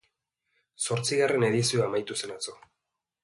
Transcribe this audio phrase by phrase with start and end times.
[0.85, 2.57] Zortzigarren edizioa amaitu zen atzo.